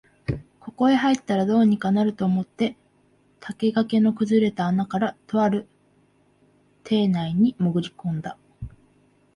[0.59, 2.75] ここへ入ったら、どうにかなると思って
[3.39, 5.67] 竹垣の崩れた穴から、とある
[6.83, 8.35] 邸内にもぐり込んだ